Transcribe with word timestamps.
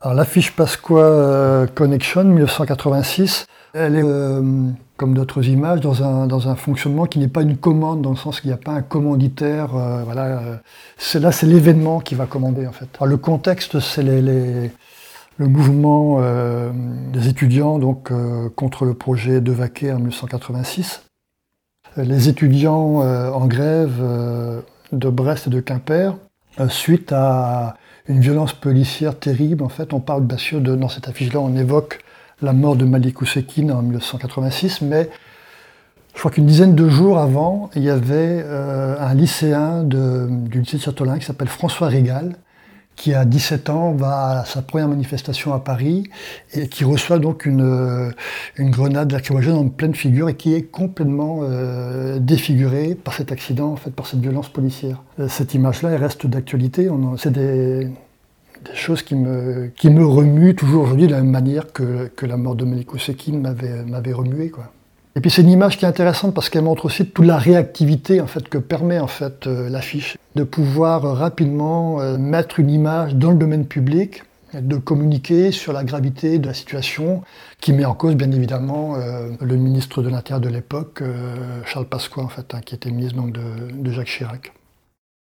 Alors 0.00 0.14
l'affiche 0.14 0.54
Pasqua 0.54 1.66
Connection 1.74 2.24
1986, 2.24 3.46
elle 3.74 3.96
est 3.96 4.04
comme 4.98 5.14
d'autres 5.14 5.46
images, 5.46 5.80
dans 5.80 6.02
un, 6.02 6.26
dans 6.26 6.48
un 6.48 6.56
fonctionnement 6.56 7.06
qui 7.06 7.20
n'est 7.20 7.28
pas 7.28 7.42
une 7.42 7.56
commande, 7.56 8.02
dans 8.02 8.10
le 8.10 8.16
sens 8.16 8.40
qu'il 8.40 8.50
n'y 8.50 8.54
a 8.54 8.58
pas 8.58 8.72
un 8.72 8.82
commanditaire. 8.82 9.76
Euh, 9.76 10.02
voilà, 10.04 10.40
euh, 10.40 10.56
là, 11.20 11.32
c'est 11.32 11.46
l'événement 11.46 12.00
qui 12.00 12.16
va 12.16 12.26
commander 12.26 12.66
en 12.66 12.72
fait. 12.72 12.88
le 13.04 13.16
contexte, 13.16 13.78
c'est 13.78 14.02
les, 14.02 14.70
le 15.36 15.46
mouvement 15.46 16.18
euh, 16.20 16.70
des 17.12 17.28
étudiants 17.28 17.78
donc 17.78 18.10
contre 18.56 18.84
le 18.84 18.94
projet 18.94 19.40
de 19.40 19.52
Vaquet 19.52 19.92
en 19.92 19.98
1986. 19.98 21.04
Les 21.96 22.28
étudiants 22.28 23.00
en 23.00 23.46
grève 23.46 24.02
de 24.92 25.10
Brest 25.10 25.46
et 25.46 25.50
de 25.50 25.60
Quimper, 25.60 26.16
suite 26.68 27.12
à 27.12 27.76
une 28.08 28.20
violence 28.20 28.52
policière 28.52 29.18
terrible. 29.18 29.62
En 29.62 29.68
fait, 29.68 29.92
on 29.92 30.00
parle 30.00 30.24
bien 30.24 30.38
sûr 30.38 30.60
de, 30.60 30.74
dans 30.74 30.88
cette 30.88 31.08
affiche-là, 31.08 31.40
on 31.40 31.54
évoque 31.54 32.00
la 32.42 32.52
mort 32.52 32.76
de 32.76 32.84
Malik 32.84 33.20
Oussekine 33.20 33.70
en 33.70 33.82
1986, 33.82 34.82
mais 34.82 35.10
je 36.14 36.18
crois 36.18 36.30
qu'une 36.30 36.46
dizaine 36.46 36.74
de 36.74 36.88
jours 36.88 37.18
avant, 37.18 37.70
il 37.76 37.82
y 37.82 37.90
avait 37.90 38.42
euh, 38.44 38.96
un 38.98 39.14
lycéen 39.14 39.84
du 39.84 40.60
lycée 40.60 40.78
de 40.78 40.82
Châtelain 40.82 41.18
qui 41.18 41.24
s'appelle 41.24 41.48
François 41.48 41.88
Régal, 41.88 42.34
qui 42.98 43.14
à 43.14 43.24
17 43.24 43.70
ans 43.70 43.92
va 43.92 44.40
à 44.40 44.44
sa 44.44 44.60
première 44.60 44.88
manifestation 44.88 45.54
à 45.54 45.60
Paris 45.60 46.10
et 46.52 46.68
qui 46.68 46.84
reçoit 46.84 47.18
donc 47.18 47.46
une, 47.46 47.62
euh, 47.62 48.10
grenade 48.58 49.12
lacrymogène 49.12 49.54
en 49.54 49.68
pleine 49.68 49.94
figure 49.94 50.28
et 50.28 50.34
qui 50.34 50.52
est 50.54 50.62
complètement 50.62 51.40
euh, 51.42 52.18
défiguré 52.18 52.96
par 52.96 53.14
cet 53.14 53.30
accident, 53.30 53.68
en 53.68 53.76
fait, 53.76 53.90
par 53.90 54.06
cette 54.06 54.20
violence 54.20 54.48
policière. 54.48 55.02
Cette 55.28 55.54
image-là, 55.54 55.90
elle 55.90 56.02
reste 56.02 56.26
d'actualité. 56.26 56.88
C'est 57.16 57.32
des, 57.32 57.88
choses 58.74 59.02
qui 59.02 59.14
me, 59.14 59.70
qui 59.76 59.88
me 59.90 60.04
remuent 60.04 60.56
toujours 60.56 60.82
aujourd'hui 60.82 61.06
de 61.06 61.12
la 61.12 61.22
même 61.22 61.30
manière 61.30 61.72
que, 61.72 62.10
que 62.16 62.26
la 62.26 62.36
mort 62.36 62.56
de 62.56 62.64
Meliko 62.64 62.98
Sekin 62.98 63.38
m'avait, 63.38 63.84
m'avait 63.84 64.12
remué. 64.12 64.50
Quoi. 64.50 64.72
Et 65.16 65.20
puis 65.20 65.30
c'est 65.30 65.42
une 65.42 65.50
image 65.50 65.78
qui 65.78 65.84
est 65.84 65.88
intéressante 65.88 66.34
parce 66.34 66.48
qu'elle 66.48 66.62
montre 66.62 66.84
aussi 66.84 67.06
toute 67.06 67.26
la 67.26 67.38
réactivité 67.38 68.20
en 68.20 68.26
fait, 68.26 68.48
que 68.48 68.58
permet 68.58 68.98
en 68.98 69.06
fait, 69.06 69.46
euh, 69.46 69.68
l'affiche, 69.68 70.16
de 70.36 70.44
pouvoir 70.44 71.02
rapidement 71.02 72.00
euh, 72.00 72.18
mettre 72.18 72.60
une 72.60 72.70
image 72.70 73.14
dans 73.14 73.30
le 73.30 73.36
domaine 73.36 73.66
public, 73.66 74.22
de 74.54 74.76
communiquer 74.76 75.50
sur 75.52 75.72
la 75.72 75.84
gravité 75.84 76.38
de 76.38 76.46
la 76.46 76.54
situation, 76.54 77.22
qui 77.60 77.72
met 77.72 77.84
en 77.84 77.94
cause 77.94 78.14
bien 78.14 78.30
évidemment 78.30 78.94
euh, 78.96 79.30
le 79.40 79.56
ministre 79.56 80.02
de 80.02 80.08
l'Intérieur 80.08 80.40
de 80.40 80.48
l'époque, 80.48 81.02
Charles 81.66 81.86
Pasqua, 81.86 82.22
en 82.22 82.28
fait, 82.28 82.54
hein, 82.54 82.60
qui 82.64 82.74
était 82.74 82.90
ministre 82.90 83.16
donc, 83.16 83.32
de 83.32 83.92
Jacques 83.92 84.06
Chirac. 84.06 84.52